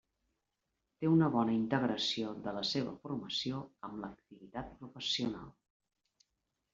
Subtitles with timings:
[1.03, 3.59] Té una bona integració de la seva formació
[3.89, 5.53] amb l'activitat professional.